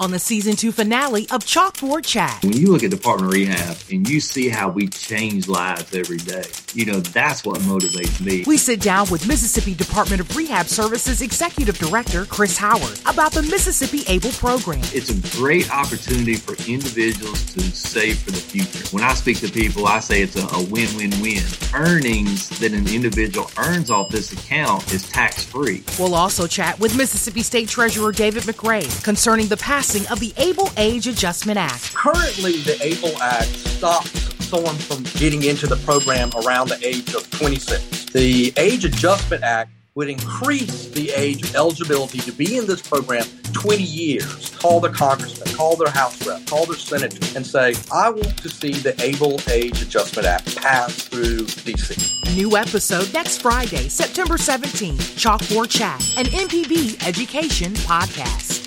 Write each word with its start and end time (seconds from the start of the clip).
on 0.00 0.10
the 0.10 0.18
season 0.18 0.56
two 0.56 0.72
finale 0.72 1.22
of 1.30 1.44
Chalkboard 1.44 2.04
Chat. 2.04 2.42
When 2.42 2.54
you 2.54 2.72
look 2.72 2.82
at 2.82 2.90
Department 2.90 3.28
of 3.28 3.34
Rehab 3.34 3.76
and 3.92 4.08
you 4.08 4.18
see 4.18 4.48
how 4.48 4.68
we 4.68 4.88
change 4.88 5.46
lives 5.46 5.94
every 5.94 6.16
day, 6.16 6.42
you 6.72 6.84
know, 6.84 6.98
that's 6.98 7.44
what 7.44 7.60
motivates 7.60 8.20
me. 8.20 8.42
We 8.44 8.56
sit 8.56 8.80
down 8.80 9.08
with 9.08 9.28
Mississippi 9.28 9.72
Department 9.72 10.20
of 10.20 10.36
Rehab 10.36 10.66
Services 10.66 11.22
Executive 11.22 11.78
Director 11.78 12.24
Chris 12.24 12.58
Howard 12.58 13.00
about 13.06 13.30
the 13.30 13.42
Mississippi 13.42 14.02
ABLE 14.08 14.32
program. 14.32 14.80
It's 14.92 15.10
a 15.10 15.38
great 15.38 15.72
opportunity 15.72 16.34
for 16.34 16.54
individuals 16.68 17.54
to 17.54 17.60
save 17.60 18.18
for 18.18 18.32
the 18.32 18.38
future. 18.38 18.84
When 18.92 19.04
I 19.04 19.14
speak 19.14 19.38
to 19.40 19.48
people, 19.48 19.86
I 19.86 20.00
say 20.00 20.22
it's 20.22 20.34
a, 20.34 20.44
a 20.56 20.64
win-win-win. 20.64 21.44
Earnings 21.72 22.48
that 22.58 22.72
an 22.72 22.88
individual 22.88 23.48
earns 23.58 23.92
off 23.92 24.08
this 24.08 24.32
account 24.32 24.92
is 24.92 25.08
tax-free. 25.08 25.84
We'll 26.00 26.16
also 26.16 26.48
chat 26.48 26.80
with 26.80 26.96
Mississippi 26.96 27.44
State 27.44 27.68
Treasurer 27.68 28.10
David 28.10 28.42
McRae 28.42 29.04
concerning 29.04 29.46
the 29.46 29.56
passing 29.84 30.10
of 30.10 30.18
the 30.18 30.32
Able 30.38 30.70
Age 30.78 31.06
Adjustment 31.06 31.58
Act. 31.58 31.94
Currently, 31.94 32.52
the 32.62 32.78
ABLE 32.80 33.20
Act 33.20 33.48
stops 33.48 34.10
someone 34.46 34.76
from 34.76 35.02
getting 35.20 35.42
into 35.42 35.66
the 35.66 35.76
program 35.76 36.30
around 36.42 36.70
the 36.70 36.78
age 36.82 37.12
of 37.14 37.30
26. 37.32 38.06
The 38.06 38.54
Age 38.56 38.86
Adjustment 38.86 39.42
Act 39.42 39.70
would 39.94 40.08
increase 40.08 40.88
the 40.88 41.10
age 41.10 41.42
of 41.42 41.54
eligibility 41.54 42.18
to 42.20 42.32
be 42.32 42.56
in 42.56 42.66
this 42.66 42.80
program 42.80 43.26
20 43.52 43.82
years. 43.82 44.56
Call 44.58 44.80
their 44.80 44.90
congressman, 44.90 45.54
call 45.54 45.76
their 45.76 45.92
House 45.92 46.26
rep, 46.26 46.46
call 46.46 46.64
their 46.64 46.78
senator, 46.78 47.36
and 47.36 47.46
say, 47.46 47.74
I 47.92 48.08
want 48.08 48.38
to 48.38 48.48
see 48.48 48.72
the 48.72 48.94
Able 49.02 49.38
Age 49.50 49.82
Adjustment 49.82 50.26
Act 50.26 50.56
pass 50.56 50.94
through 51.02 51.40
DC. 51.40 52.34
New 52.34 52.56
episode 52.56 53.12
next 53.12 53.42
Friday, 53.42 53.88
September 53.90 54.38
17th. 54.38 54.96
Chalkboard 55.20 55.68
Chat, 55.68 56.00
an 56.16 56.24
MPB 56.24 57.06
education 57.06 57.74
podcast. 57.74 58.63